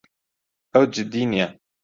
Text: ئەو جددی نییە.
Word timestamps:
ئەو 0.73 0.83
جددی 0.93 1.23
نییە. 1.31 1.47